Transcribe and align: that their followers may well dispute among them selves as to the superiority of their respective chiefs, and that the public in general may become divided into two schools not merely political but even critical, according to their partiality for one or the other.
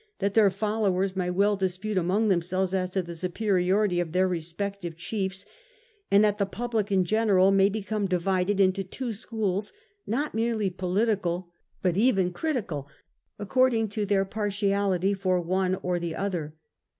that 0.17 0.33
their 0.33 0.49
followers 0.49 1.15
may 1.15 1.29
well 1.29 1.55
dispute 1.55 1.95
among 1.95 2.27
them 2.27 2.41
selves 2.41 2.73
as 2.73 2.89
to 2.89 3.03
the 3.03 3.13
superiority 3.13 3.99
of 3.99 4.13
their 4.13 4.27
respective 4.27 4.97
chiefs, 4.97 5.45
and 6.09 6.23
that 6.25 6.39
the 6.39 6.45
public 6.47 6.91
in 6.91 7.03
general 7.03 7.51
may 7.51 7.69
become 7.69 8.07
divided 8.07 8.59
into 8.59 8.83
two 8.83 9.13
schools 9.13 9.71
not 10.07 10.33
merely 10.33 10.71
political 10.71 11.49
but 11.83 11.97
even 11.97 12.31
critical, 12.31 12.87
according 13.37 13.87
to 13.87 14.03
their 14.03 14.25
partiality 14.25 15.13
for 15.13 15.39
one 15.39 15.75
or 15.83 15.99
the 15.99 16.15
other. 16.15 16.55